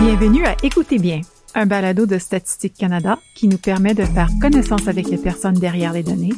[0.00, 1.22] Bienvenue à Écoutez bien,
[1.56, 5.92] un balado de Statistique Canada qui nous permet de faire connaissance avec les personnes derrière
[5.92, 6.32] les données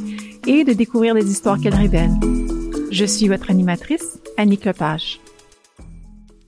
[0.46, 2.18] et de découvrir les histoires qu'elles révèlent.
[2.90, 5.20] Je suis votre animatrice, Annick Lepage.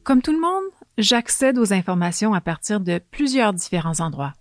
[0.04, 0.64] Comme tout le monde,
[0.96, 4.32] j'accède aux informations à partir de plusieurs différents endroits.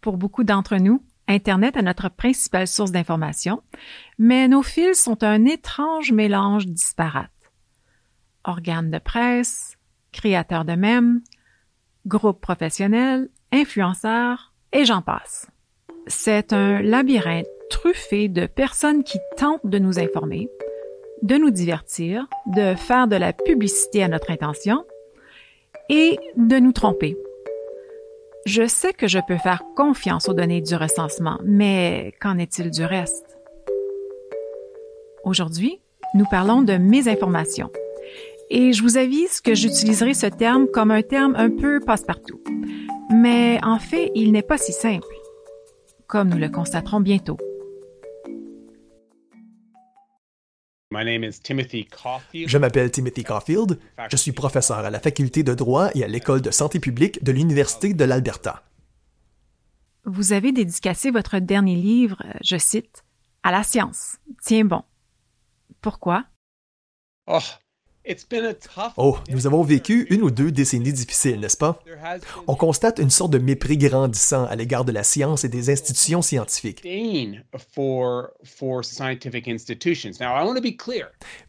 [0.00, 3.62] Pour beaucoup d'entre nous, Internet est notre principale source d'information,
[4.18, 7.30] mais nos fils sont un étrange mélange disparate.
[8.44, 9.76] Organes de presse,
[10.10, 11.20] créateurs de mèmes,
[12.06, 15.46] groupes professionnels, influenceurs, et j'en passe.
[16.06, 20.48] C'est un labyrinthe truffé de personnes qui tentent de nous informer,
[21.22, 24.84] de nous divertir, de faire de la publicité à notre intention
[25.88, 27.16] et de nous tromper.
[28.44, 32.84] Je sais que je peux faire confiance aux données du recensement, mais qu'en est-il du
[32.84, 33.38] reste?
[35.24, 35.80] Aujourd'hui,
[36.14, 37.70] nous parlons de mésinformation.
[38.54, 42.38] Et je vous avise que j'utiliserai ce terme comme un terme un peu passe-partout.
[43.10, 45.08] Mais en fait, il n'est pas si simple,
[46.06, 47.38] comme nous le constaterons bientôt.
[50.90, 53.78] Je m'appelle Timothy Caulfield.
[54.10, 57.32] Je suis professeur à la faculté de droit et à l'école de santé publique de
[57.32, 58.62] l'Université de l'Alberta.
[60.04, 63.02] Vous avez dédicacé votre dernier livre, je cite,
[63.42, 64.18] à la science.
[64.42, 64.82] Tiens bon.
[65.80, 66.26] Pourquoi?
[67.26, 67.38] Oh,
[68.96, 71.82] Oh, nous avons vécu une ou deux décennies difficiles, n'est-ce pas?
[72.46, 76.20] On constate une sorte de mépris grandissant à l'égard de la science et des institutions
[76.22, 76.82] scientifiques.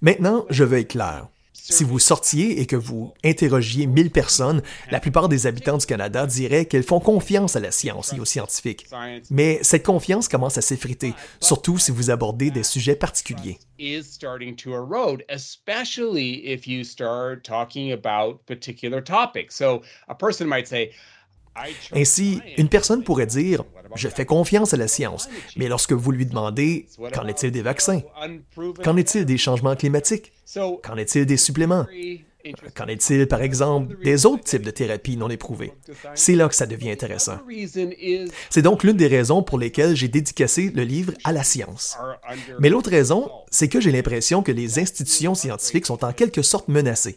[0.02, 1.28] Maintenant, je veux être clair.
[1.54, 6.26] Si vous sortiez et que vous interrogiez 1000 personnes, la plupart des habitants du Canada
[6.26, 8.88] diraient qu'elles font confiance à la science et aux scientifiques.
[9.30, 13.60] Mais cette confiance commence à s'effriter, surtout si vous abordez des sujets particuliers.
[21.94, 23.64] Ainsi, une personne pourrait dire
[23.96, 28.02] Je fais confiance à la science, mais lorsque vous lui demandez Qu'en est-il des vaccins?
[28.83, 30.32] Qu'en est-il des changements climatiques?
[30.83, 31.86] Qu'en est-il des suppléments?
[32.76, 35.73] Qu'en est-il, par exemple, des autres types de thérapies non éprouvées?
[36.14, 37.37] C'est là que ça devient intéressant.
[38.49, 41.98] C'est donc l'une des raisons pour lesquelles j'ai dédicacé le livre à la science.
[42.59, 46.67] Mais l'autre raison, c'est que j'ai l'impression que les institutions scientifiques sont en quelque sorte
[46.67, 47.15] menacées.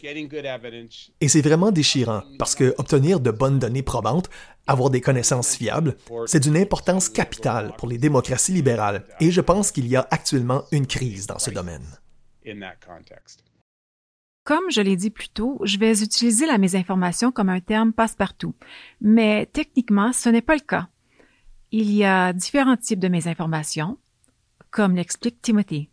[1.21, 4.29] Et c'est vraiment déchirant, parce que obtenir de bonnes données probantes,
[4.65, 5.95] avoir des connaissances fiables,
[6.25, 10.63] c'est d'une importance capitale pour les démocraties libérales, et je pense qu'il y a actuellement
[10.71, 11.85] une crise dans ce domaine.
[14.47, 18.55] Comme je l'ai dit plus tôt, je vais utiliser la mésinformation comme un terme passe-partout.
[19.01, 20.87] Mais techniquement, ce n'est pas le cas.
[21.73, 23.97] Il y a différents types de mésinformation,
[24.71, 25.89] comme l'explique Timothy.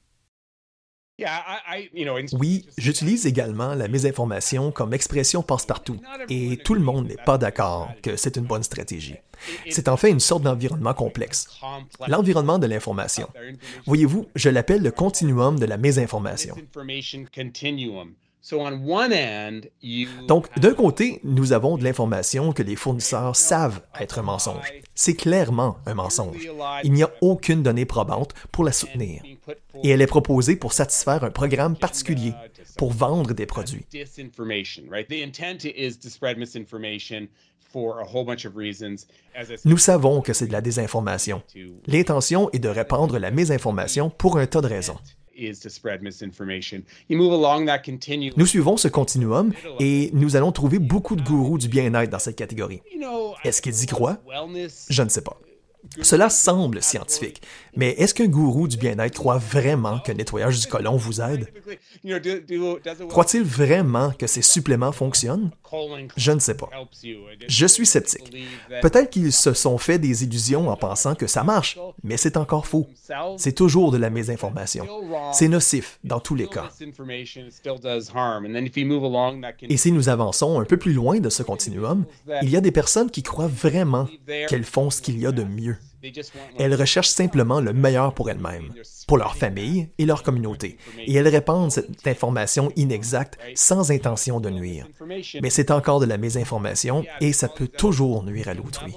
[2.33, 7.91] Oui, j'utilise également la mésinformation comme expression passe-partout, et tout le monde n'est pas d'accord
[8.05, 9.17] que c'est une bonne stratégie.
[9.69, 11.61] C'est en fait une sorte d'environnement complexe.
[12.07, 13.29] L'environnement de l'information.
[13.87, 16.55] Voyez-vous, je l'appelle le continuum de la mésinformation.
[20.29, 24.71] Donc, d'un côté, nous avons de l'information que les fournisseurs savent être un mensonge.
[24.95, 26.47] C'est clairement un mensonge.
[26.83, 29.23] Il n'y a aucune donnée probante pour la soutenir.
[29.83, 32.35] Et elle est proposée pour satisfaire un programme particulier,
[32.77, 33.87] pour vendre des produits.
[39.65, 41.43] Nous savons que c'est de la désinformation.
[41.87, 44.99] L'intention est de répandre la mésinformation pour un tas de raisons.
[48.37, 52.37] Nous suivons ce continuum et nous allons trouver beaucoup de gourous du bien-être dans cette
[52.37, 52.83] catégorie.
[53.45, 54.19] Est-ce qu'ils y croient?
[54.89, 55.39] Je ne sais pas.
[56.03, 57.43] Cela semble scientifique,
[57.77, 61.49] mais est-ce qu'un gourou du bien-être croit vraiment que le nettoyage du côlon vous aide?
[63.09, 65.51] Croit-il vraiment que ces suppléments fonctionnent?
[66.17, 66.71] Je ne sais pas.
[67.49, 68.33] Je suis sceptique.
[68.83, 72.67] Peut-être qu'ils se sont fait des illusions en pensant que ça marche, mais c'est encore
[72.67, 72.87] faux.
[73.37, 74.87] C'est toujours de la mésinformation.
[75.33, 76.71] C'est nocif dans tous les cas.
[79.63, 82.05] Et si nous avançons un peu plus loin de ce continuum,
[82.43, 84.09] il y a des personnes qui croient vraiment
[84.49, 85.77] qu'elles font ce qu'il y a de mieux.
[86.59, 88.73] Elles recherchent simplement le meilleur pour elles-mêmes,
[89.07, 94.51] pour leur famille et leur communauté, et elles répandent cette information inexacte sans intention de
[94.51, 94.87] nuire.
[95.41, 98.95] Mais c'est encore de la mésinformation et ça peut toujours nuire à l'autrui.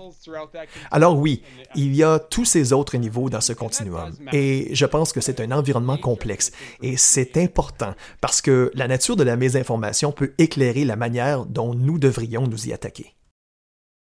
[0.91, 1.43] Alors oui,
[1.75, 5.39] il y a tous ces autres niveaux dans ce continuum, et je pense que c'est
[5.39, 6.51] un environnement complexe,
[6.81, 11.73] et c'est important parce que la nature de la mésinformation peut éclairer la manière dont
[11.73, 13.13] nous devrions nous y attaquer.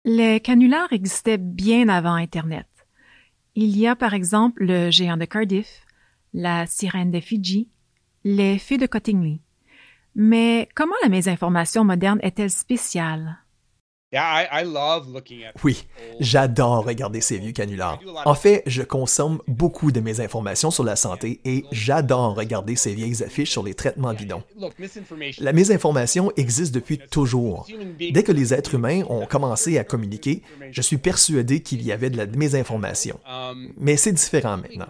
[0.04, 2.66] Les canulars existaient bien avant Internet.
[3.58, 5.86] Il y a par exemple le géant de Cardiff,
[6.34, 7.70] la sirène de Fidji,
[8.22, 9.40] les fées de Cottingley.
[10.14, 13.38] Mais comment la mésinformation moderne est-elle spéciale?
[15.62, 15.86] Oui,
[16.20, 17.98] j'adore regarder ces vieux canulars.
[18.24, 22.94] En fait, je consomme beaucoup de mes informations sur la santé et j'adore regarder ces
[22.94, 24.42] vieilles affiches sur les traitements bidons.
[25.38, 27.66] La mésinformation existe depuis toujours.
[27.98, 32.10] Dès que les êtres humains ont commencé à communiquer, je suis persuadé qu'il y avait
[32.10, 33.18] de la mésinformation.
[33.76, 34.86] Mais c'est différent maintenant.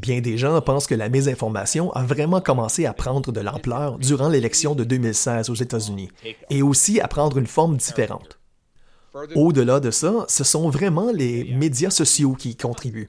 [0.00, 4.28] Bien des gens pensent que la mésinformation a vraiment commencé à prendre de l'ampleur durant
[4.28, 6.10] l'élection de 2016 aux États-Unis
[6.50, 8.38] et aussi à prendre une forme différente.
[9.34, 13.08] Au-delà de ça, ce sont vraiment les médias sociaux qui y contribuent.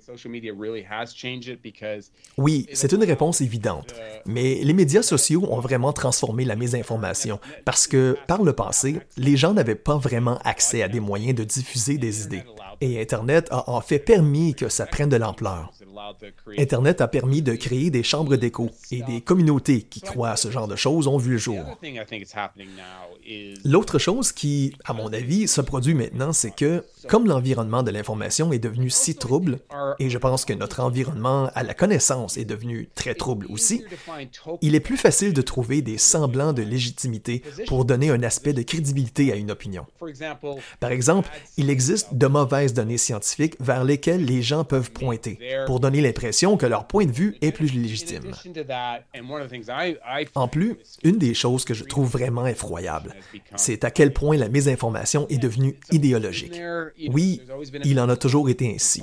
[2.37, 3.93] Oui, c'est une réponse évidente,
[4.25, 9.37] mais les médias sociaux ont vraiment transformé la mésinformation parce que, par le passé, les
[9.37, 12.43] gens n'avaient pas vraiment accès à des moyens de diffuser des idées.
[12.81, 15.71] Et Internet a en fait permis que ça prenne de l'ampleur.
[16.57, 20.51] Internet a permis de créer des chambres d'écho et des communautés qui croient à ce
[20.51, 21.63] genre de choses ont vu le jour.
[23.63, 28.51] L'autre chose qui, à mon avis, se produit maintenant, c'est que, comme l'environnement de l'information
[28.53, 29.59] est devenu si trouble,
[29.99, 33.83] et je pense que notre environnement à la connaissance est devenu très trouble aussi,
[34.61, 38.61] il est plus facile de trouver des semblants de légitimité pour donner un aspect de
[38.61, 39.85] crédibilité à une opinion.
[40.79, 45.79] Par exemple, il existe de mauvaises données scientifiques vers lesquelles les gens peuvent pointer pour
[45.79, 48.31] donner l'impression que leur point de vue est plus légitime.
[50.35, 53.15] En plus, une des choses que je trouve vraiment effroyable,
[53.55, 56.59] c'est à quel point la mésinformation est devenue idéologique.
[57.09, 57.41] Oui,
[57.83, 59.01] il en a toujours été ainsi.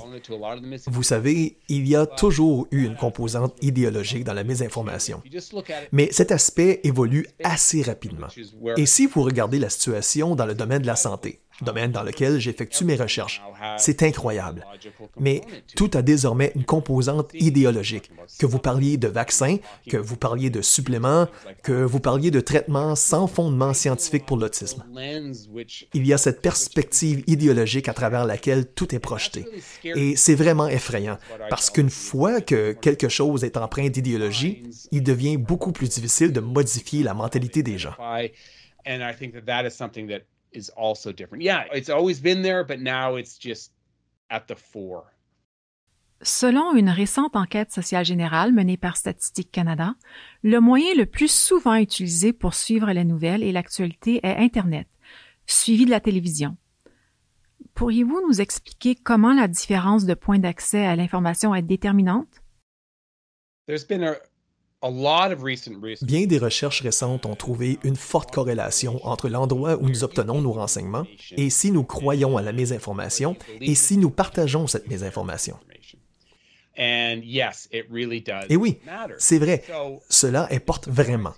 [0.87, 5.21] Vous savez, il y a toujours eu une composante idéologique dans la mésinformation.
[5.91, 8.27] Mais cet aspect évolue assez rapidement.
[8.77, 12.39] Et si vous regardez la situation dans le domaine de la santé, domaine dans lequel
[12.39, 13.41] j'effectue mes recherches.
[13.77, 14.65] C'est incroyable.
[15.19, 15.41] Mais
[15.75, 18.11] tout a désormais une composante idéologique.
[18.39, 19.57] Que vous parliez de vaccins,
[19.89, 21.27] que vous parliez de suppléments,
[21.63, 24.83] que vous parliez de traitements sans fondement scientifique pour l'autisme.
[25.93, 29.45] Il y a cette perspective idéologique à travers laquelle tout est projeté.
[29.83, 31.17] Et c'est vraiment effrayant,
[31.49, 36.39] parce qu'une fois que quelque chose est empreint d'idéologie, il devient beaucoup plus difficile de
[36.39, 37.95] modifier la mentalité des gens
[39.65, 40.32] is
[40.75, 41.43] also different.
[41.43, 43.71] Yeah, it's always been there, but now it's just
[44.29, 45.05] at the fore.
[46.21, 49.95] Selon une récente enquête sociale générale menée par Statistique Canada,
[50.41, 54.87] le moyen le plus souvent utilisé pour suivre les nouvelles et l'actualité est Internet,
[55.45, 56.55] suivi de la télévision.
[57.73, 62.41] Pourriez-vous nous expliquer comment la différence de points d'accès à l'information est déterminante?
[63.67, 64.15] There's been a,
[66.01, 70.51] Bien des recherches récentes ont trouvé une forte corrélation entre l'endroit où nous obtenons nos
[70.51, 71.05] renseignements
[71.37, 75.57] et si nous croyons à la mésinformation et si nous partageons cette mésinformation.
[78.49, 78.79] Et oui,
[79.19, 79.63] c'est vrai,
[80.09, 81.33] cela importe vraiment.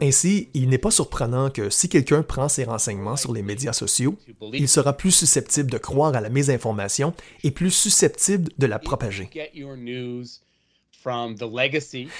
[0.00, 4.16] Ainsi, il n'est pas surprenant que si quelqu'un prend ses renseignements sur les médias sociaux,
[4.52, 7.14] il sera plus susceptible de croire à la mésinformation
[7.44, 9.30] et plus susceptible de la propager.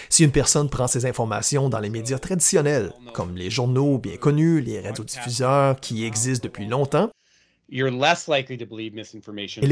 [0.09, 4.61] Si une personne prend ses informations dans les médias traditionnels, comme les journaux bien connus,
[4.61, 7.11] les radiodiffuseurs qui existent depuis longtemps,
[7.71, 7.85] elle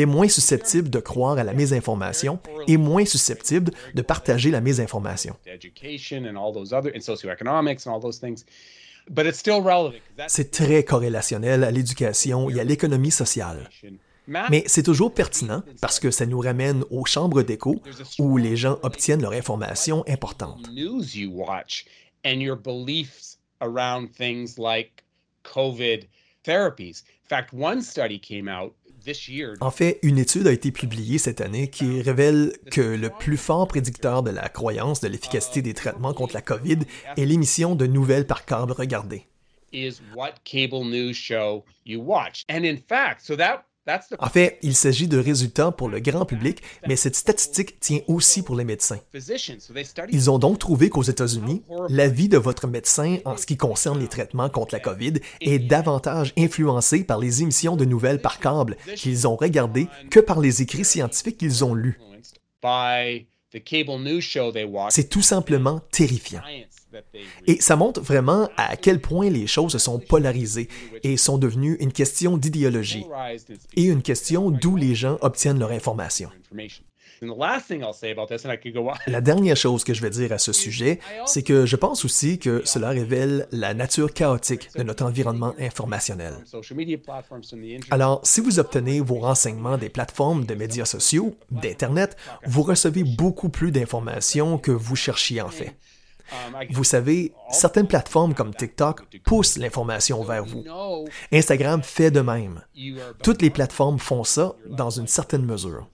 [0.01, 5.37] est moins susceptible de croire à la mésinformation et moins susceptible de partager la mésinformation.
[10.29, 13.71] C'est très corrélationnel à l'éducation et à l'économie sociale.
[14.27, 17.81] Mais c'est toujours pertinent parce que ça nous ramène aux chambres d'écho
[18.19, 20.69] où les gens obtiennent leur information importante.
[29.61, 33.69] En fait, une étude a été publiée cette année qui révèle que le plus fort
[33.69, 36.79] prédicteur de la croyance de l'efficacité des traitements contre la COVID
[37.17, 39.27] est l'émission de nouvelles par câble regardées.
[44.19, 48.43] En fait, il s'agit de résultats pour le grand public, mais cette statistique tient aussi
[48.43, 48.99] pour les médecins.
[50.11, 54.09] Ils ont donc trouvé qu'aux États-Unis, l'avis de votre médecin en ce qui concerne les
[54.09, 59.29] traitements contre la COVID est davantage influencé par les émissions de nouvelles par câble qu'ils
[59.29, 61.99] ont regardées que par les écrits scientifiques qu'ils ont lus.
[64.91, 66.43] C'est tout simplement terrifiant.
[67.47, 70.69] Et ça montre vraiment à quel point les choses se sont polarisées
[71.03, 73.07] et sont devenues une question d'idéologie
[73.77, 76.31] et une question d'où les gens obtiennent leur information.
[79.07, 82.39] La dernière chose que je vais dire à ce sujet, c'est que je pense aussi
[82.39, 86.35] que cela révèle la nature chaotique de notre environnement informationnel.
[87.91, 93.49] Alors, si vous obtenez vos renseignements des plateformes de médias sociaux, d'Internet, vous recevez beaucoup
[93.49, 95.75] plus d'informations que vous cherchiez en fait.
[96.71, 100.65] Vous savez, Certaines plateformes comme TikTok poussent l'information vers vous.
[101.33, 102.63] Instagram fait de même.
[103.23, 105.87] Toutes les plateformes font ça dans une certaine mesure.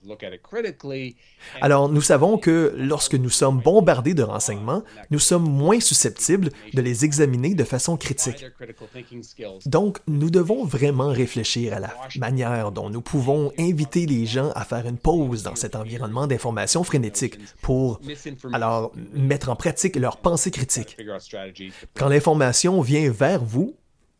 [1.61, 6.81] Alors, nous savons que lorsque nous sommes bombardés de renseignements, nous sommes moins susceptibles de
[6.81, 8.45] les examiner de façon critique.
[9.65, 14.63] Donc, nous devons vraiment réfléchir à la manière dont nous pouvons inviter les gens à
[14.63, 17.99] faire une pause dans cet environnement d'information frénétique pour,
[18.53, 20.97] alors, mettre en pratique leur pensée critique.
[21.95, 23.75] Quand l'information vient vers vous,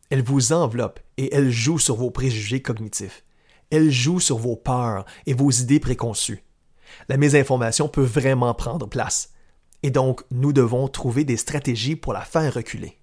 [0.10, 3.24] elle vous enveloppe et elle joue sur vos préjugés cognitifs.
[3.72, 6.44] Elle joue sur vos peurs et vos idées préconçues.
[7.10, 9.34] La mésinformation peut vraiment prendre place.
[9.82, 13.00] Et donc, nous devons trouver des stratégies pour la faire reculer.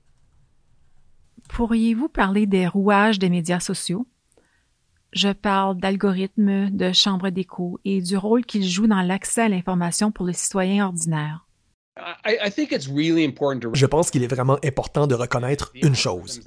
[1.49, 4.07] Pourriez-vous parler des rouages des médias sociaux?
[5.13, 10.13] Je parle d'algorithmes, de chambres d'écho et du rôle qu'ils jouent dans l'accès à l'information
[10.13, 11.47] pour le citoyen ordinaire.
[13.75, 16.41] Je pense qu'il est vraiment important de reconnaître une chose.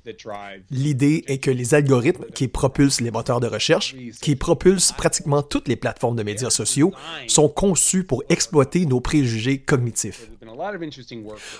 [0.69, 5.67] L'idée est que les algorithmes qui propulsent les moteurs de recherche, qui propulsent pratiquement toutes
[5.67, 6.93] les plateformes de médias sociaux,
[7.27, 10.29] sont conçus pour exploiter nos préjugés cognitifs.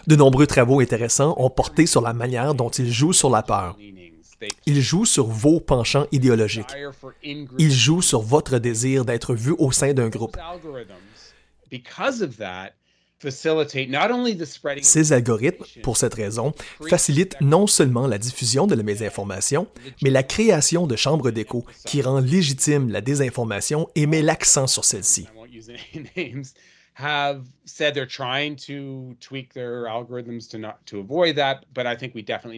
[0.07, 3.77] De nombreux travaux intéressants ont porté sur la manière dont ils jouent sur la peur.
[4.65, 6.73] Ils jouent sur vos penchants idéologiques.
[7.57, 10.37] Ils jouent sur votre désir d'être vu au sein d'un groupe.
[14.81, 16.53] Ces algorithmes, pour cette raison,
[16.89, 19.67] facilitent non seulement la diffusion de la mésinformation,
[20.01, 24.85] mais la création de chambres d'écho qui rend légitime la désinformation et met l'accent sur
[24.85, 25.27] celle-ci.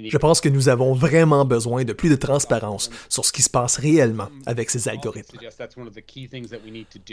[0.10, 3.50] Je pense que nous avons vraiment besoin de plus de transparence sur ce qui se
[3.50, 5.38] passe réellement avec ces algorithmes.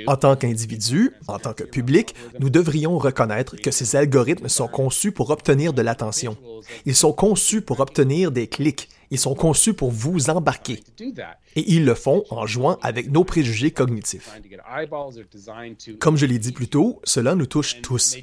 [0.06, 5.12] En tant qu'individu, en tant que public, nous devrions reconnaître que ces algorithmes sont conçus
[5.12, 6.36] pour obtenir de l'attention.
[6.86, 10.80] Ils sont conçus pour obtenir des clics ils sont conçus pour vous embarquer.
[11.54, 14.30] Et ils le font en jouant avec nos préjugés cognitifs.
[16.00, 18.16] Comme je l'ai dit plus tôt, cela nous touche tous.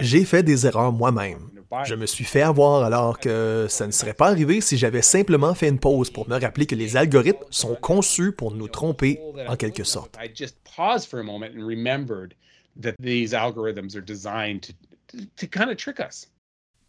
[0.00, 1.50] J'ai fait des erreurs moi-même.
[1.84, 5.54] Je me suis fait avoir alors que ça ne serait pas arrivé si j'avais simplement
[5.54, 9.56] fait une pause pour me rappeler que les algorithmes sont conçus pour nous tromper en
[9.56, 10.18] quelque sorte.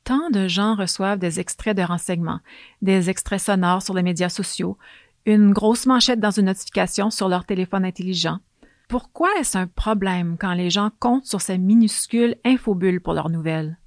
[0.04, 2.40] Tant de gens reçoivent des extraits de renseignements,
[2.82, 4.78] des extraits sonores sur les médias sociaux,
[5.26, 8.40] une grosse manchette dans une notification sur leur téléphone intelligent.
[8.92, 13.78] Pourquoi est-ce un problème quand les gens comptent sur ces minuscules infobules pour leurs nouvelles?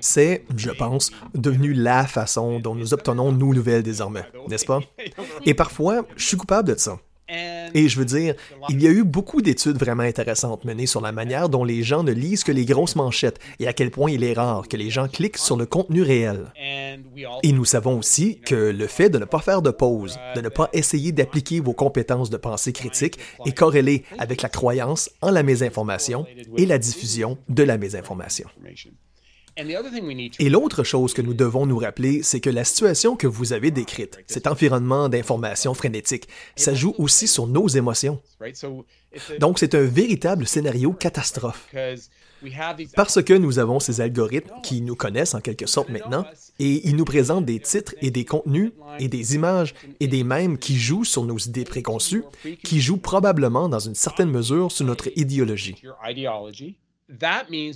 [0.00, 4.80] C'est, je pense, devenu la façon dont nous obtenons nos nouvelles désormais, n'est-ce pas?
[5.46, 6.98] Et parfois, je suis coupable de ça.
[7.28, 8.34] Et je veux dire,
[8.68, 12.02] il y a eu beaucoup d'études vraiment intéressantes menées sur la manière dont les gens
[12.02, 14.90] ne lisent que les grosses manchettes et à quel point il est rare que les
[14.90, 16.52] gens cliquent sur le contenu réel.
[17.42, 20.48] Et nous savons aussi que le fait de ne pas faire de pause, de ne
[20.48, 25.42] pas essayer d'appliquer vos compétences de pensée critique est corrélé avec la croyance en la
[25.42, 28.48] mésinformation et la diffusion de la mésinformation.
[30.38, 33.70] Et l'autre chose que nous devons nous rappeler, c'est que la situation que vous avez
[33.70, 38.20] décrite, cet environnement d'information frénétique, ça joue aussi sur nos émotions.
[39.40, 41.68] Donc c'est un véritable scénario catastrophe.
[42.94, 46.24] Parce que nous avons ces algorithmes qui nous connaissent en quelque sorte maintenant,
[46.60, 50.56] et ils nous présentent des titres et des contenus et des images et des mèmes
[50.58, 52.22] qui jouent sur nos idées préconçues,
[52.62, 55.82] qui jouent probablement dans une certaine mesure sur notre idéologie.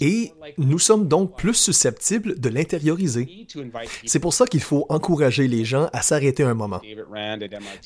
[0.00, 3.46] Et nous sommes donc plus susceptibles de l'intérioriser.
[4.04, 6.80] C'est pour ça qu'il faut encourager les gens à s'arrêter un moment.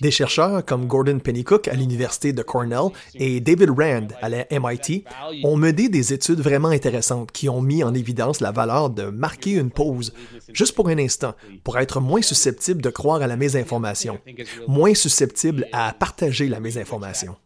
[0.00, 5.05] Des chercheurs comme Gordon Pennycook à l'Université de Cornell et David Rand à la MIT
[5.45, 9.53] ont mené des études vraiment intéressantes qui ont mis en évidence la valeur de marquer
[9.53, 10.12] une pause,
[10.53, 14.19] juste pour un instant, pour être moins susceptible de croire à la mésinformation,
[14.67, 17.37] moins susceptible à partager la mésinformation.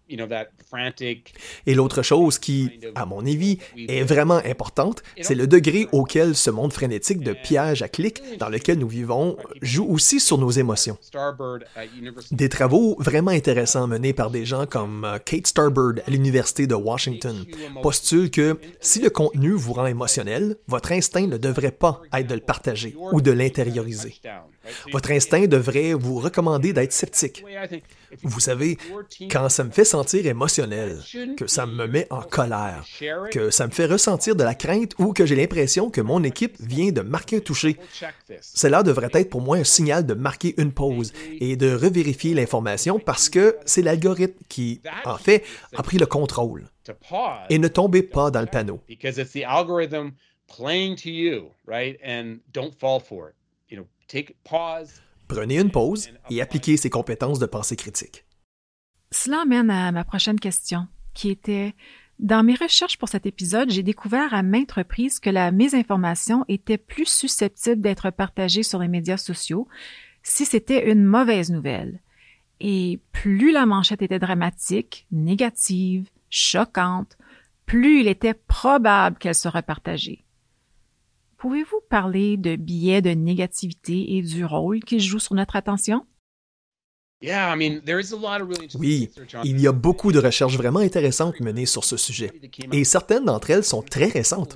[1.67, 3.59] Et l'autre chose qui, à mon avis,
[3.99, 8.49] est vraiment importante, c'est le degré auquel ce monde frénétique de pièges à clics dans
[8.49, 10.99] lequel nous vivons joue aussi sur nos émotions.
[12.31, 16.75] Des travaux vraiment intéressants menés par des gens comme euh, Kate Starbird à l'Université de
[16.75, 17.45] Washington
[17.83, 22.35] postulent que si le contenu vous rend émotionnel, votre instinct ne devrait pas être de
[22.35, 24.21] le partager ou de l'intérioriser.
[24.93, 27.45] Votre instinct devrait vous recommander d'être sceptique.
[28.23, 28.77] Vous savez,
[29.31, 31.01] quand ça me fait sentir émotionnel,
[31.37, 32.85] que ça me met en colère,
[33.31, 36.57] que ça me fait ressentir de la crainte ou que j'ai l'impression que mon équipe
[36.61, 37.77] vient de marquer un toucher,
[38.41, 42.99] cela devrait être pour moi un signal de marquer une pause et de revérifier l'information
[42.99, 45.45] parce que c'est l'algorithme qui, en fait,
[45.77, 46.69] a pris le contrôle.
[47.49, 48.81] Et ne tombez pas dans le panneau.
[55.29, 58.25] Prenez une pause et appliquez ces compétences de pensée critique.
[59.13, 61.75] Cela mène à ma prochaine question, qui était
[62.21, 66.77] dans mes recherches pour cet épisode, j'ai découvert à maintes reprises que la mésinformation était
[66.77, 69.67] plus susceptible d'être partagée sur les médias sociaux
[70.23, 72.01] si c'était une mauvaise nouvelle.
[72.61, 77.17] Et plus la manchette était dramatique, négative, choquante,
[77.65, 80.27] plus il était probable qu'elle serait partagée.
[81.41, 86.05] Pouvez-vous parler de biais de négativité et du rôle qu'il joue sur notre attention?
[88.79, 89.11] Oui,
[89.45, 92.31] il y a beaucoup de recherches vraiment intéressantes menées sur ce sujet,
[92.73, 94.55] et certaines d'entre elles sont très récentes.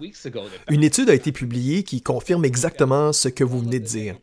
[0.68, 4.16] Une étude a été publiée qui confirme exactement ce que vous venez de dire.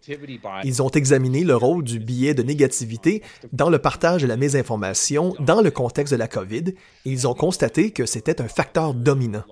[0.63, 5.35] Ils ont examiné le rôle du biais de négativité dans le partage de la mésinformation
[5.39, 6.75] dans le contexte de la COVID, et
[7.05, 9.45] ils ont constaté que c'était un facteur dominant.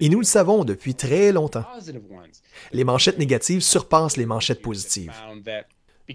[0.00, 1.64] Et nous le savons depuis très longtemps.
[2.72, 5.12] Les manchettes négatives surpassent les manchettes positives.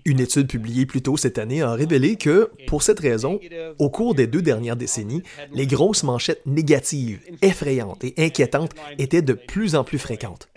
[0.05, 3.39] Une étude publiée plus tôt cette année a révélé que, pour cette raison,
[3.79, 9.33] au cours des deux dernières décennies, les grosses manchettes négatives, effrayantes et inquiétantes étaient de
[9.33, 10.47] plus en plus fréquentes.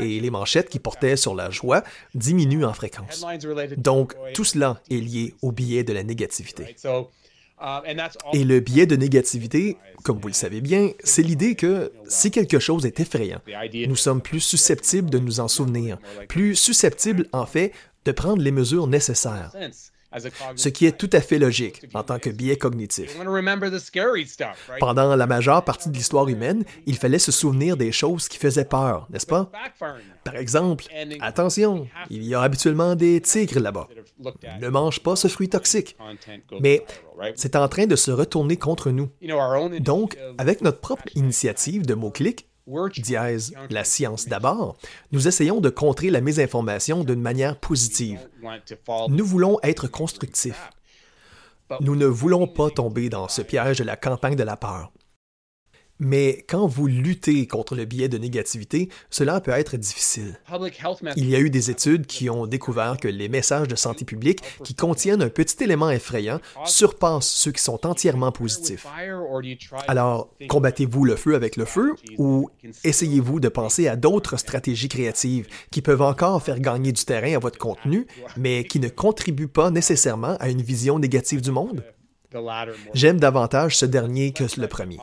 [0.00, 3.24] Et les manchettes qui portaient sur la joie diminuent en fréquence.
[3.76, 6.74] Donc, tout cela est lié au biais de la négativité.
[8.32, 12.58] Et le biais de négativité, comme vous le savez bien, c'est l'idée que si quelque
[12.58, 13.40] chose est effrayant,
[13.86, 17.72] nous sommes plus susceptibles de nous en souvenir, plus susceptibles, en fait,
[18.04, 19.52] de prendre les mesures nécessaires.
[20.56, 23.16] Ce qui est tout à fait logique en tant que biais cognitif.
[24.80, 28.64] Pendant la majeure partie de l'histoire humaine, il fallait se souvenir des choses qui faisaient
[28.64, 29.50] peur, n'est-ce pas?
[30.24, 30.84] Par exemple,
[31.20, 33.88] attention, il y a habituellement des tigres là-bas.
[34.60, 35.96] Ne mange pas ce fruit toxique.
[36.60, 36.84] Mais
[37.34, 39.08] c'est en train de se retourner contre nous.
[39.80, 42.48] Donc, avec notre propre initiative de mots-clics,
[42.96, 44.76] dièse la science d'abord,
[45.10, 48.28] nous essayons de contrer la mésinformation d'une manière positive.
[49.08, 50.70] Nous voulons être constructifs.
[51.80, 54.92] Nous ne voulons pas tomber dans ce piège de la campagne de la peur.
[56.04, 60.36] Mais quand vous luttez contre le biais de négativité, cela peut être difficile.
[61.16, 64.40] Il y a eu des études qui ont découvert que les messages de santé publique
[64.64, 68.84] qui contiennent un petit élément effrayant surpassent ceux qui sont entièrement positifs.
[69.86, 72.50] Alors, combattez-vous le feu avec le feu ou
[72.82, 77.38] essayez-vous de penser à d'autres stratégies créatives qui peuvent encore faire gagner du terrain à
[77.38, 81.84] votre contenu, mais qui ne contribuent pas nécessairement à une vision négative du monde?
[82.94, 84.98] J'aime davantage ce dernier que le premier.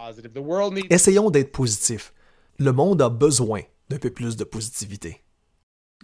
[0.90, 2.14] Essayons d'être positifs.
[2.58, 5.24] Le monde a besoin d'un peu plus de positivité.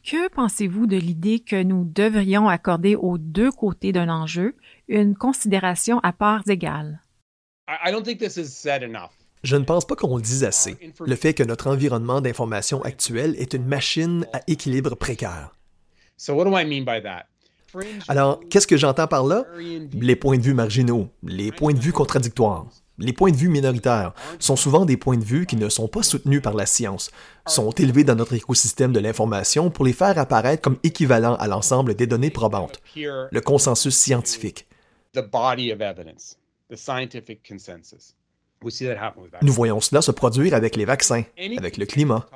[0.04, 4.56] Que pensez-vous de l'idée que nous devrions accorder aux deux côtés d'un enjeu
[4.88, 7.02] une considération à parts égales?
[9.44, 10.78] Je ne pense pas qu'on le dise assez.
[11.06, 15.56] Le fait que notre environnement d'information actuel est une machine à équilibre précaire.
[18.08, 19.46] Alors, qu'est-ce que j'entends par là?
[19.94, 22.66] Les points de vue marginaux, les points de vue contradictoires.
[22.98, 26.02] Les points de vue minoritaires sont souvent des points de vue qui ne sont pas
[26.02, 27.12] soutenus par la science,
[27.46, 31.96] sont élevés dans notre écosystème de l'information pour les faire apparaître comme équivalents à l'ensemble
[31.96, 34.66] des données probantes, le consensus scientifique.
[39.42, 41.24] Nous voyons cela se produire avec les vaccins,
[41.58, 42.28] avec le climat.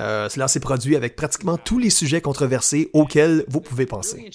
[0.00, 4.30] Euh, cela s'est produit avec pratiquement tous les sujets controversés auxquels vous pouvez penser.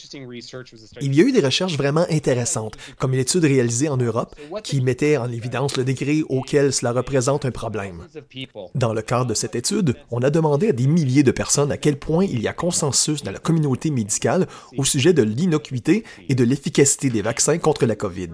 [1.02, 4.82] Il y a eu des recherches vraiment intéressantes, comme une étude réalisée en Europe qui
[4.82, 8.08] mettait en évidence le degré auquel cela représente un problème.
[8.76, 11.78] Dans le cadre de cette étude, on a demandé à des milliers de personnes à
[11.78, 16.36] quel point il y a consensus dans la communauté médicale au sujet de l'innocuité et
[16.36, 18.30] de l'efficacité des vaccins contre la COVID.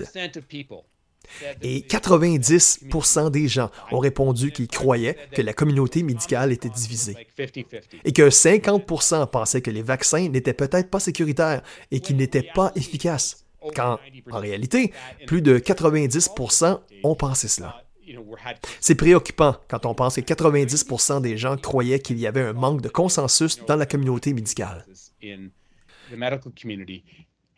[1.61, 2.85] Et 90
[3.31, 7.27] des gens ont répondu qu'ils croyaient que la communauté médicale était divisée.
[8.03, 8.85] Et que 50
[9.31, 13.45] pensaient que les vaccins n'étaient peut-être pas sécuritaires et qu'ils n'étaient pas efficaces.
[13.75, 13.97] Quand,
[14.31, 14.91] en réalité,
[15.25, 17.83] plus de 90% ont pensé cela.
[18.81, 22.81] C'est préoccupant quand on pense que 90% des gens croyaient qu'il y avait un manque
[22.81, 24.85] de consensus dans la communauté médicale.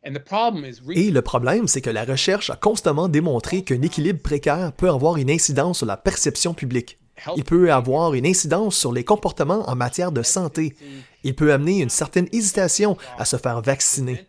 [0.06, 5.18] Et le problème, c'est que la recherche a constamment démontré qu'un équilibre précaire peut avoir
[5.18, 7.00] une incidence sur la perception publique.
[7.38, 10.76] Il peut avoir une incidence sur les comportements en matière de santé.
[11.24, 14.28] Il peut amener une certaine hésitation à se faire vacciner.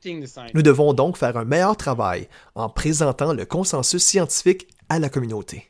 [0.54, 5.68] Nous devons donc faire un meilleur travail en présentant le consensus scientifique à la communauté.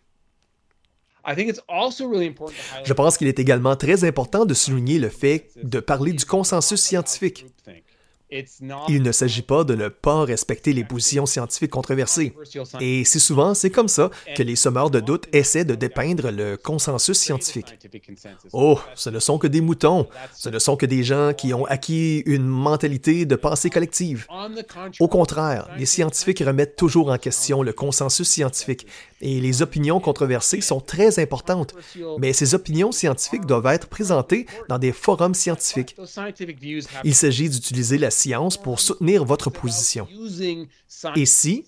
[2.85, 6.81] Je pense qu'il est également très important de souligner le fait de parler du consensus
[6.81, 7.47] scientifique.
[8.89, 12.35] Il ne s'agit pas de ne pas respecter les positions scientifiques controversées.
[12.81, 16.57] Et c'est souvent, c'est comme ça que les sommeurs de doute essaient de dépeindre le
[16.57, 17.79] consensus scientifique.
[18.53, 21.67] Oh, ce ne sont que des moutons, ce ne sont que des gens qui ont
[21.67, 24.27] acquis une mentalité de pensée collective.
[24.99, 28.87] Au contraire, les scientifiques remettent toujours en question le consensus scientifique
[29.21, 31.75] et les opinions controversées sont très importantes,
[32.19, 35.97] mais ces opinions scientifiques doivent être présentées dans des forums scientifiques.
[37.05, 40.09] Il s'agit d'utiliser la science pour soutenir votre position.
[41.15, 41.67] Et si,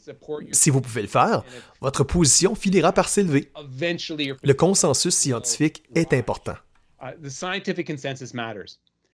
[0.52, 1.44] si vous pouvez le faire,
[1.80, 3.52] votre position finira par s'élever.
[4.42, 6.56] Le consensus scientifique est important.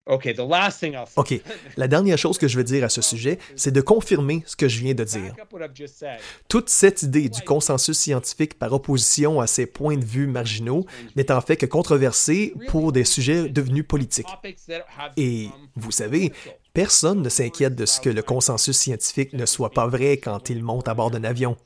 [0.07, 1.41] OK,
[1.77, 4.67] la dernière chose que je veux dire à ce sujet, c'est de confirmer ce que
[4.67, 5.33] je viens de dire.
[6.47, 11.31] Toute cette idée du consensus scientifique par opposition à ces points de vue marginaux n'est
[11.31, 14.27] en fait que controversée pour des sujets devenus politiques.
[15.17, 16.31] Et vous savez,
[16.75, 20.61] personne ne s'inquiète de ce que le consensus scientifique ne soit pas vrai quand il
[20.61, 21.57] monte à bord d'un avion.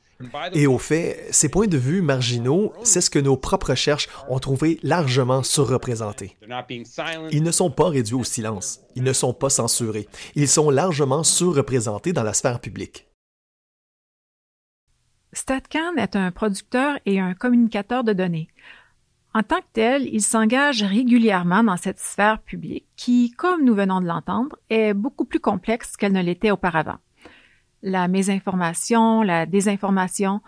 [0.52, 4.38] Et au fait, ces points de vue marginaux, c'est ce que nos propres recherches ont
[4.38, 6.36] trouvé largement surreprésentés.
[7.32, 11.24] Ils ne sont pas réduits au silence, ils ne sont pas censurés, ils sont largement
[11.24, 13.08] surreprésentés dans la sphère publique.
[15.32, 18.48] StatCan est un producteur et un communicateur de données.
[19.32, 24.00] En tant que tel, il s'engage régulièrement dans cette sphère publique qui, comme nous venons
[24.00, 26.98] de l'entendre, est beaucoup plus complexe qu'elle ne l'était auparavant
[27.82, 30.40] la mésinformation, la désinformation,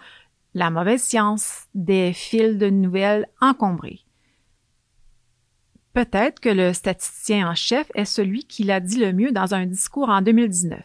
[0.54, 4.00] la mauvaise science, des fils de nouvelles encombrés.
[5.94, 9.66] Peut-être que le statisticien en chef est celui qui l'a dit le mieux dans un
[9.66, 10.80] discours en 2019.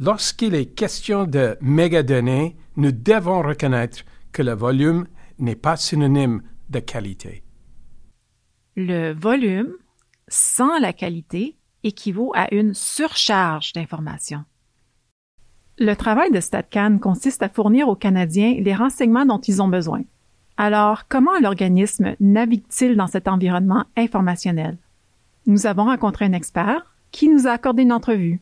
[0.00, 5.06] Lorsqu'il est question de mégadonnées, nous devons reconnaître que le volume
[5.38, 7.42] n'est pas synonyme de qualité.
[8.76, 9.72] Le volume,
[10.28, 14.44] sans la qualité, équivaut à une surcharge d'informations.
[15.78, 20.02] Le travail de StatCan consiste à fournir aux Canadiens les renseignements dont ils ont besoin.
[20.56, 24.78] Alors, comment l'organisme navigue-t-il dans cet environnement informationnel?
[25.46, 28.40] Nous avons rencontré un expert qui nous a accordé une entrevue.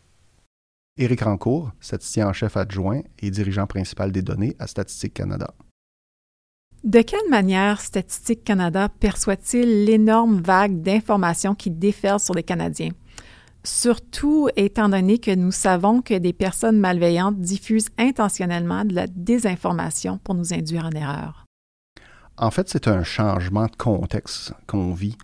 [0.99, 5.55] Éric Rancourt, statisticien en chef adjoint et dirigeant principal des données à Statistique Canada.
[6.85, 12.91] De quelle manière Statistique Canada perçoit-il l'énorme vague d'informations qui déferlent sur les Canadiens?
[13.65, 20.19] surtout étant donné que nous savons que des personnes malveillantes diffusent intentionnellement de la désinformation
[20.19, 21.47] pour nous induire en erreur.
[22.37, 25.17] En fait, c'est un changement de contexte qu'on vit.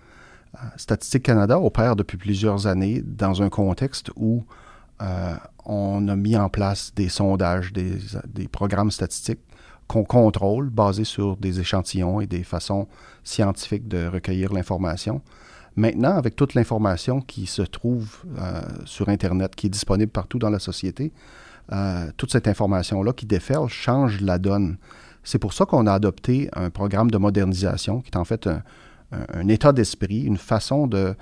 [0.54, 4.44] Euh, Statistique Canada opère depuis plusieurs années dans un contexte où
[5.00, 9.40] euh, on a mis en place des sondages, des programmes statistiques
[9.88, 12.86] qu'on contrôle basés sur des échantillons et des façons
[13.24, 15.22] scientifiques de recueillir l'information.
[15.76, 20.50] Maintenant, avec toute l'information qui se trouve euh, sur Internet, qui est disponible partout dans
[20.50, 21.12] la société,
[21.72, 24.76] euh, toute cette information-là qui déferle change la donne.
[25.24, 28.48] C'est pour ça qu'on a adopté un programme de modernisation qui est en fait
[29.12, 31.14] un, état d'esprit, une façon de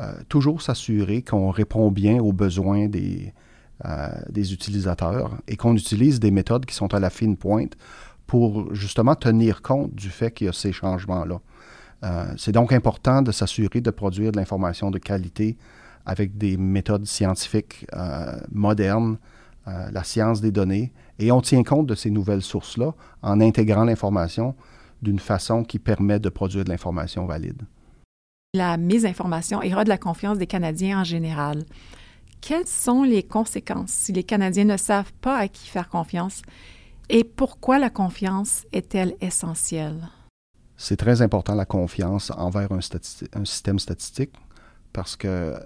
[0.00, 3.32] euh, toujours s'assurer qu'on répond bien aux besoins des,
[4.28, 7.76] des utilisateurs et qu'on utilise des méthodes qui sont à la fine pointe
[8.30, 11.40] pour justement tenir compte du fait qu'il y a ces changements-là.
[12.04, 15.56] Euh, c'est donc important de s'assurer de produire de l'information de qualité
[16.06, 19.18] avec des méthodes scientifiques euh, modernes,
[19.66, 23.82] euh, la science des données, et on tient compte de ces nouvelles sources-là en intégrant
[23.82, 24.54] l'information
[25.02, 27.62] d'une façon qui permet de produire de l'information valide.
[28.54, 31.64] La mésinformation érode la confiance des Canadiens en général.
[32.40, 36.42] Quelles sont les conséquences si les Canadiens ne savent pas à qui faire confiance
[37.10, 40.08] et pourquoi la confiance est-elle essentielle?
[40.76, 42.80] C'est très important la confiance envers un,
[43.44, 44.32] système statistique
[44.92, 45.56] parce que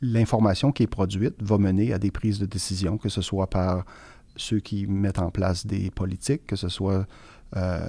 [0.00, 3.84] l'information qui est produite va mener à des prises de décision, que ce soit par
[4.34, 7.06] ceux qui mettent en place des politiques, que ce soit
[7.56, 7.88] euh,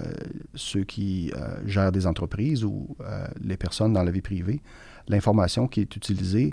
[0.54, 4.62] ceux qui euh, gèrent des entreprises ou euh, les personnes dans la vie privée.
[5.08, 6.52] L'information qui est utilisée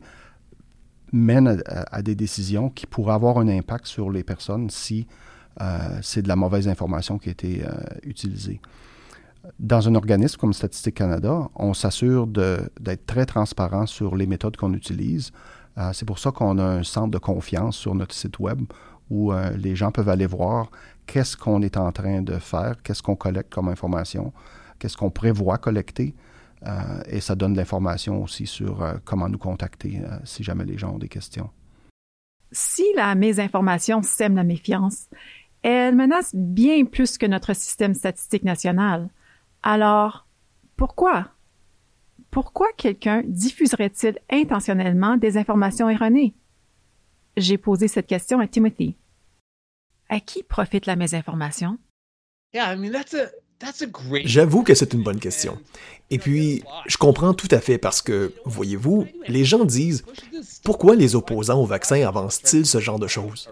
[1.12, 5.06] mène à, des décisions qui pourraient avoir un impact sur les personnes si
[6.02, 7.64] c'est de la mauvaise information qui a été
[8.02, 8.60] utilisée
[9.58, 14.74] dans un organisme comme Statistique Canada, on s'assure d'être très transparent sur les méthodes qu'on
[14.74, 15.32] utilise.
[15.78, 18.62] Euh, c'est pour ça qu'on a un centre de confiance sur notre site web
[19.10, 20.70] où euh, les gens peuvent aller voir
[21.06, 24.32] qu'est-ce qu'on est en train de faire, qu'est-ce qu'on collecte comme information,
[24.78, 26.14] qu'est-ce qu'on prévoit collecter.
[26.66, 30.98] Euh, et ça donne l'information aussi sur comment nous contacter si jamais les gens ont
[30.98, 31.50] des questions.
[32.50, 35.08] Si la mésinformation sème la méfiance,
[35.70, 39.08] elle menace bien plus que notre système statistique national.
[39.62, 40.26] Alors,
[40.76, 41.32] pourquoi?
[42.30, 46.34] Pourquoi quelqu'un diffuserait-il intentionnellement des informations erronées?
[47.36, 48.96] j'ai posé cette question à Timothy.
[50.08, 51.78] À qui profite la mésinformation?
[54.24, 55.58] J'avoue que c'est une bonne question.
[56.10, 60.04] Et puis, je comprends tout à fait parce que, voyez-vous, les gens disent
[60.62, 63.48] pourquoi les opposants au vaccin avancent-ils ce genre de choses?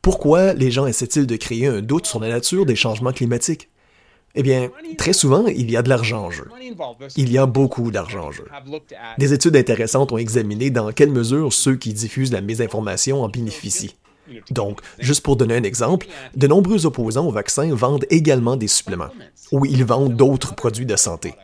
[0.00, 3.68] Pourquoi les gens essaient-ils de créer un doute sur la nature des changements climatiques?
[4.34, 6.48] Eh bien, très souvent, il y a de l'argent en jeu.
[7.16, 8.46] Il y a beaucoup d'argent en jeu.
[9.18, 13.94] Des études intéressantes ont examiné dans quelle mesure ceux qui diffusent la mésinformation en bénéficient.
[14.50, 19.10] Donc, juste pour donner un exemple, de nombreux opposants au vaccin vendent également des suppléments,
[19.50, 21.34] ou ils vendent d'autres produits de santé.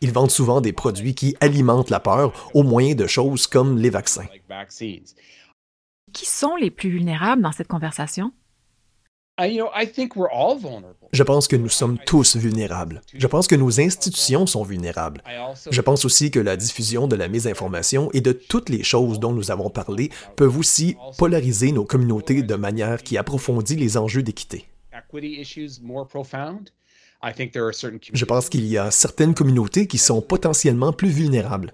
[0.00, 3.90] Ils vendent souvent des produits qui alimentent la peur au moyen de choses comme les
[3.90, 4.26] vaccins.
[6.12, 8.32] Qui sont les plus vulnérables dans cette conversation?
[11.12, 13.02] Je pense que nous sommes tous vulnérables.
[13.12, 15.22] Je pense que nos institutions sont vulnérables.
[15.70, 19.32] Je pense aussi que la diffusion de la mésinformation et de toutes les choses dont
[19.32, 24.64] nous avons parlé peuvent aussi polariser nos communautés de manière qui approfondit les enjeux d'équité.
[28.12, 31.72] Je pense qu'il y a certaines communautés qui sont potentiellement plus vulnérables.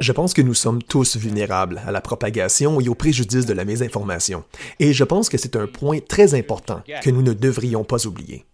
[0.00, 3.64] Je pense que nous sommes tous vulnérables à la propagation et au préjudice de la
[3.64, 4.44] mésinformation.
[4.78, 8.44] Et je pense que c'est un point très important que nous ne devrions pas oublier.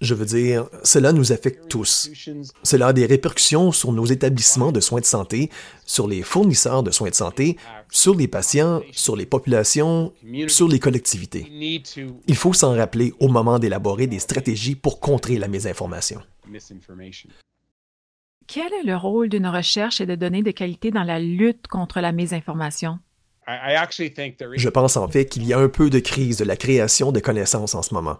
[0.00, 2.10] Je veux dire, cela nous affecte tous.
[2.62, 5.50] Cela a des répercussions sur nos établissements de soins de santé,
[5.84, 7.58] sur les fournisseurs de soins de santé,
[7.90, 10.12] sur les patients, sur les populations,
[10.48, 11.46] sur les collectivités.
[12.26, 16.22] Il faut s'en rappeler au moment d'élaborer des stratégies pour contrer la mésinformation.
[18.46, 22.00] Quel est le rôle d'une recherche et de données de qualité dans la lutte contre
[22.00, 22.98] la mésinformation?
[24.54, 27.20] Je pense en fait qu'il y a un peu de crise de la création de
[27.20, 28.18] connaissances en ce moment.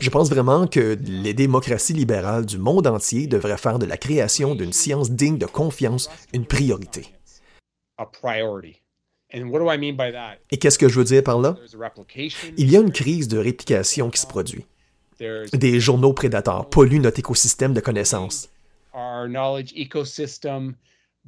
[0.00, 4.54] Je pense vraiment que les démocraties libérales du monde entier devraient faire de la création
[4.54, 7.06] d'une science digne de confiance une priorité.
[10.50, 11.56] Et qu'est-ce que je veux dire par là?
[12.56, 14.64] Il y a une crise de réplication qui se produit.
[15.52, 18.48] Des journaux prédateurs polluent notre écosystème de connaissances.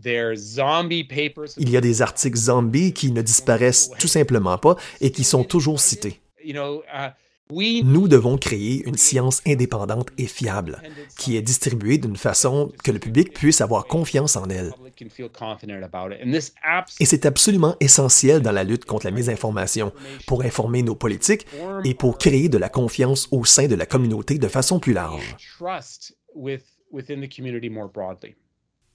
[0.04, 5.44] Il y a des articles zombies qui ne disparaissent tout simplement pas et qui sont
[5.44, 6.20] toujours cités.
[6.44, 6.54] Uh,
[7.82, 10.82] Nous devons créer une science indépendante et fiable,
[11.18, 14.72] qui est distribuée d'une façon que le public puisse avoir confiance en elle.
[17.00, 19.92] Et c'est absolument essentiel dans la lutte contre la mésinformation,
[20.26, 21.46] pour informer nos politiques
[21.84, 25.36] et pour créer de la confiance au sein de la communauté de façon plus large.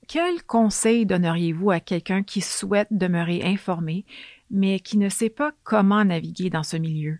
[0.08, 4.06] Quel conseil donneriez-vous à quelqu'un qui souhaite demeurer informé,
[4.52, 7.20] mais qui ne sait pas comment naviguer dans ce milieu?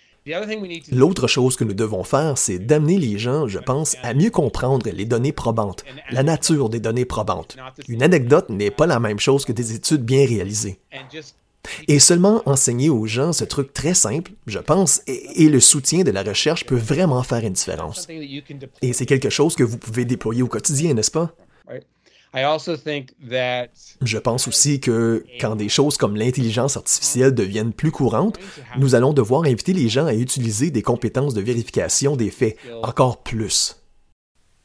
[0.91, 4.87] L'autre chose que nous devons faire, c'est d'amener les gens, je pense, à mieux comprendre
[4.91, 7.55] les données probantes, la nature des données probantes.
[7.87, 10.79] Une anecdote n'est pas la même chose que des études bien réalisées.
[11.87, 16.11] Et seulement enseigner aux gens ce truc très simple, je pense, et, le soutien de
[16.11, 18.07] la recherche peut vraiment faire une différence.
[18.81, 21.33] Et c'est quelque chose que vous pouvez déployer au quotidien, n'est-ce pas?
[22.33, 28.39] Je pense aussi que quand des choses comme l'intelligence artificielle deviennent plus courantes,
[28.77, 33.21] nous allons devoir inviter les gens à utiliser des compétences de vérification des faits encore
[33.21, 33.77] plus.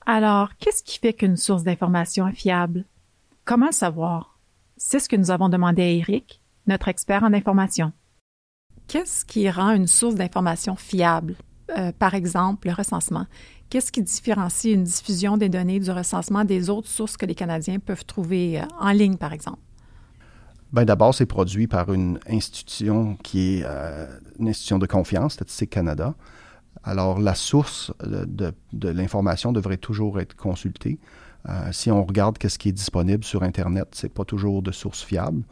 [0.07, 2.85] Alors, qu'est-ce qui fait qu'une source d'information est fiable?
[3.45, 4.39] Comment le savoir?
[4.77, 7.93] C'est ce que nous avons demandé à Eric, notre expert en information.
[8.87, 11.35] Qu'est-ce qui rend une source d'information fiable?
[11.77, 13.27] Euh, par exemple, le recensement.
[13.69, 17.79] Qu'est-ce qui différencie une diffusion des données du recensement des autres sources que les Canadiens
[17.81, 19.59] peuvent trouver euh, en ligne, par exemple?
[20.73, 24.07] Bien, d'abord, c'est produit par une institution qui est euh,
[24.39, 26.15] une institution de confiance, Statistique Canada.
[26.85, 31.01] Alors, la source de, l'information devrait toujours être consultée.
[31.49, 34.71] Euh, si on regarde ce qui est disponible sur Internet, ce n'est pas toujours de
[34.71, 35.43] source fiable.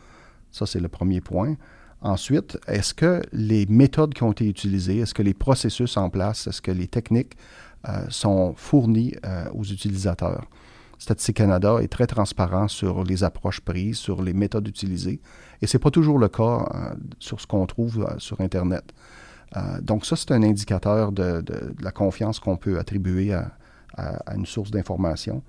[0.52, 1.56] Ça, c'est le premier point.
[2.00, 6.46] Ensuite, est-ce que les méthodes qui ont été utilisées, est-ce que les processus en place,
[6.46, 7.63] est-ce que les techniques euh,
[8.08, 10.46] sont fournis euh, aux utilisateurs.
[10.98, 15.20] Statistique Canada est très transparent sur les approches prises, sur les méthodes utilisées,
[15.60, 18.84] et ce n'est pas toujours le cas euh, sur ce qu'on trouve sur Internet.
[19.82, 21.44] donc ça, c'est un indicateur de,
[21.80, 23.52] la confiance qu'on peut attribuer à,
[24.34, 25.42] une source d'information.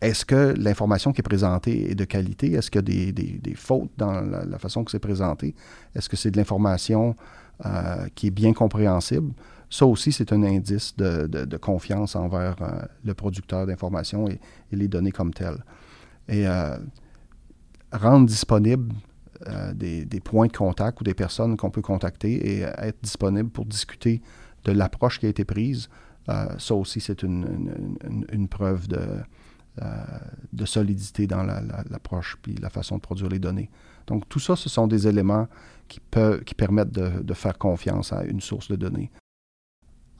[0.00, 2.52] est-ce que l'information qui est présentée est de qualité?
[2.52, 5.54] Est-ce qu'il y a des, fautes dans la, façon que c'est présenté?
[5.94, 7.16] Est-ce que c'est de l'information
[7.66, 9.32] euh, qui est bien compréhensible?
[9.70, 14.40] Ça aussi, c'est un indice de, confiance envers euh, le producteur d'information et,
[14.72, 15.62] les données comme telles.
[16.28, 16.78] Et euh,
[17.92, 18.94] rendre disponible
[19.74, 24.20] des, points de contact ou des personnes qu'on peut contacter et être disponible pour discuter
[24.64, 25.88] de l'approche qui a été prise,
[26.26, 28.98] ça aussi, c'est une preuve de,
[29.80, 33.70] euh, solidité dans l'approche puis la façon de produire les données.
[34.06, 35.46] Donc tout ça, ce sont des éléments
[35.86, 39.10] qui permettent de, faire confiance à une source de données.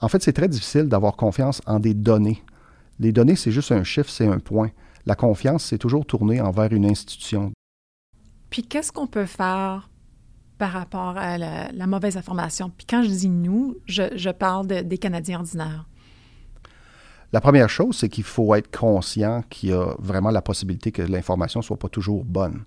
[0.01, 2.43] En fait, c'est très difficile d'avoir confiance en des données.
[2.99, 4.71] Les données, c'est juste un chiffre, c'est un point.
[5.05, 7.51] La confiance, c'est toujours tourné envers une institution.
[8.49, 9.89] Puis qu'est-ce qu'on peut faire
[10.57, 12.71] par rapport à la, mauvaise information?
[12.77, 15.85] Puis quand je dis nous, je, parle des Canadiens ordinaires.
[17.31, 21.03] La première chose, c'est qu'il faut être conscient qu'il y a vraiment la possibilité que
[21.03, 22.63] l'information ne soit pas toujours bonne.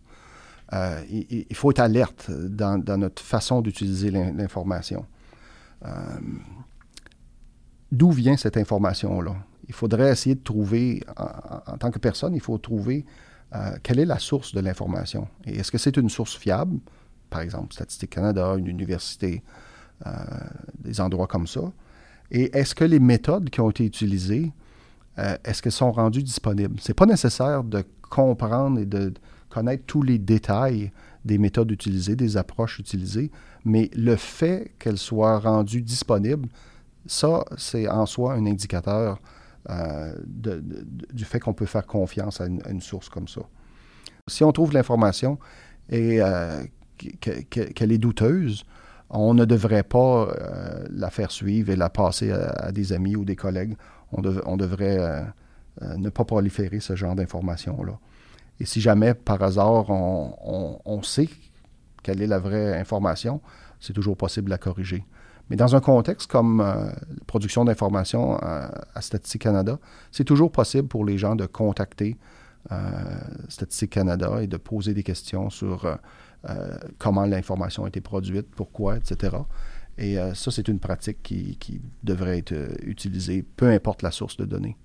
[0.73, 5.05] Euh, il, faut être alerte dans, notre façon d'utiliser l'information.
[5.85, 5.89] Euh,
[7.93, 9.37] d'où vient cette information-là?
[9.69, 13.05] Il faudrait essayer de trouver, en, tant que personne, il faut trouver
[13.55, 15.29] euh, quelle est la source de l'information.
[15.45, 16.79] Et est-ce que c'est une source fiable?
[17.31, 19.43] Par exemple, Statistique Canada, une université,
[20.81, 21.61] des endroits comme ça.
[22.31, 24.53] Et est-ce que les méthodes qui ont été utilisées,
[25.19, 26.81] euh, est-ce qu'elles sont rendues disponibles?
[26.81, 29.13] Ce n'est pas nécessaire de comprendre et de
[29.51, 30.91] connaître tous les détails
[31.27, 33.31] des méthodes utilisées, des approches utilisées,
[33.65, 36.49] mais le fait qu'elles soient rendues disponibles,
[37.07, 39.19] ça, c'est en soi un indicateur
[39.71, 40.13] euh,
[41.13, 43.43] du fait qu'on peut faire confiance à une, source comme ça.
[44.29, 45.39] Si on trouve l'information
[45.89, 46.63] et euh,
[47.21, 48.65] qu'elle est douteuse,
[49.11, 53.25] on ne devrait pas euh, la faire suivre et la passer à, des amis ou
[53.25, 53.77] des collègues.
[54.11, 55.25] On, devrait
[55.81, 57.99] ne pas proliférer ce genre d'informations-là.
[58.61, 61.29] Et si jamais, par hasard, on, sait
[62.03, 63.41] quelle est la vraie information,
[63.81, 65.05] c'est toujours possible de la corriger.
[65.53, 66.95] Mais dans un contexte comme la
[67.27, 69.79] production d'informations à Statistique Canada,
[70.11, 72.17] c'est toujours possible pour les gens de contacter
[73.51, 78.97] Statistique Canada et de poser des questions sur euh, comment l'information a été produite, pourquoi,
[78.97, 79.37] etc.
[79.99, 84.39] Et euh, ça, c'est une pratique qui, devrait être euh, utilisée, peu importe la source
[84.39, 84.79] de données.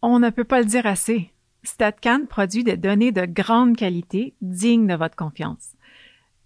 [0.00, 1.32] On ne peut pas le dire assez.
[1.64, 5.72] StatCan produit des données de grande qualité, dignes de votre confiance.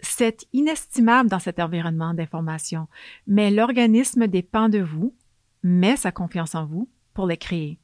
[0.01, 2.87] C'est inestimable dans cet environnement d'information,
[3.27, 5.15] mais l'organisme dépend de vous,
[5.63, 7.79] met sa confiance en vous pour les créer.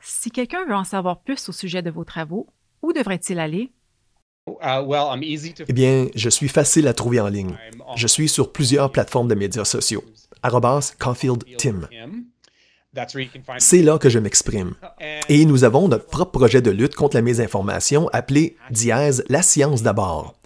[0.00, 2.48] Si quelqu'un veut en savoir plus au sujet de vos travaux,
[2.82, 3.72] où devrait-il aller?
[4.48, 4.82] Uh,
[5.68, 7.56] eh bien, je suis facile à trouver en ligne.
[7.96, 10.02] Je suis sur plusieurs plateformes de médias sociaux.
[10.98, 11.88] Caulfield Tim.
[13.58, 14.74] C'est là que je m'exprime.
[15.28, 19.82] Et nous avons notre propre projet de lutte contre la mésinformation appelé Dièse la science
[19.82, 20.38] d'abord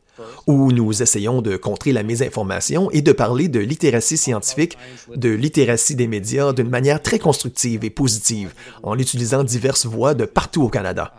[0.46, 4.76] où nous essayons de contrer la mésinformation et de parler de littératie scientifique,
[5.14, 10.24] de littératie des médias d'une manière très constructive et positive, en utilisant diverses voix de
[10.24, 11.12] partout au Canada.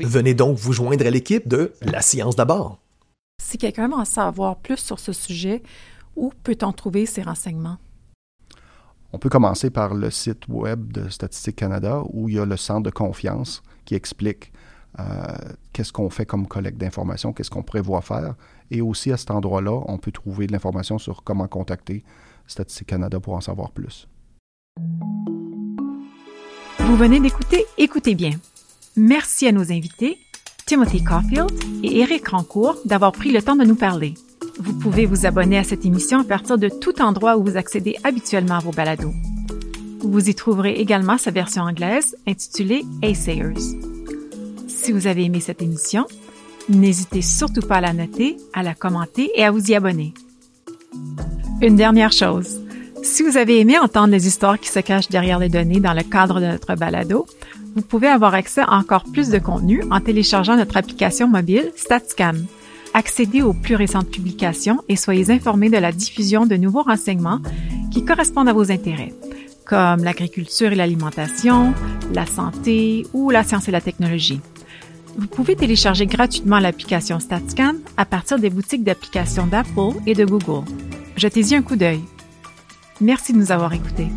[0.00, 2.78] Venez donc vous joindre à l'équipe de La Science d'abord.
[3.42, 5.62] Si quelqu'un veut en savoir plus sur ce sujet,
[6.16, 7.78] où peut-on trouver ces renseignements?
[9.12, 12.56] On peut commencer par le site web de Statistique Canada où il y a le
[12.56, 14.59] centre de confiance qui explique euh,
[15.72, 18.34] qu'est-ce qu'on fait comme collecte d'informations, qu'est-ce qu'on prévoit faire?
[18.70, 22.04] Et aussi à cet endroit-là, on peut trouver de l'information sur comment contacter
[22.46, 24.08] Statistique Canada pour en savoir plus.
[26.80, 28.32] Vous venez d'écouter Écoutez bien.
[28.96, 30.18] Merci à nos invités,
[30.66, 31.50] Timothy Caulfield
[31.84, 34.14] et Eric Rancourt, d'avoir pris le temps de nous parler.
[34.58, 37.96] Vous pouvez vous abonner à cette émission à partir de tout endroit où vous accédez
[38.02, 39.14] habituellement à vos balados.
[40.00, 43.54] Vous y trouverez également sa version anglaise intitulée Assayers.
[44.82, 46.06] Si vous avez aimé cette émission,
[46.70, 50.14] n'hésitez surtout pas à la noter, à la commenter et à vous y abonner.
[51.60, 52.62] Une dernière chose.
[53.02, 56.02] Si vous avez aimé entendre les histoires qui se cachent derrière les données dans le
[56.02, 57.26] cadre de notre balado,
[57.76, 62.36] vous pouvez avoir accès à encore plus de contenu en téléchargeant notre application mobile StatScan.
[62.94, 67.40] Accédez aux plus récentes publications et soyez informés de la diffusion de nouveaux renseignements
[67.92, 69.12] qui correspondent à vos intérêts,
[69.66, 71.74] comme l'agriculture et l'alimentation,
[72.14, 74.40] la santé ou la science et la technologie.
[75.16, 80.64] Vous pouvez télécharger gratuitement l'application StatScan à partir des boutiques d'applications d'Apple et de Google.
[81.16, 82.00] Jetez-y un coup d'œil.
[83.00, 84.08] Merci de nous avoir écoutés.